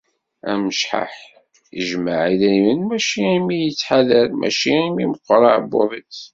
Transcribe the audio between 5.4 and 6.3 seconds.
aεebbuḍ-is.